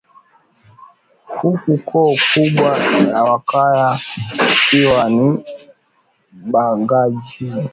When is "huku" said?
1.39-1.71